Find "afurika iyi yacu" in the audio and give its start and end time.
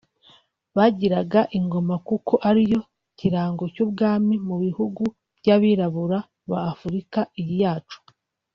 6.71-7.97